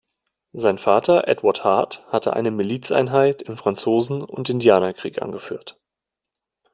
Sein 0.53 0.79
Vater 0.79 1.27
Edward 1.27 1.63
Hart 1.63 2.07
hatte 2.07 2.33
eine 2.33 2.49
Milizeinheit 2.49 3.43
im 3.43 3.55
Franzosen- 3.55 4.23
und 4.23 4.49
Indianerkrieg 4.49 5.21
angeführt. 5.21 5.79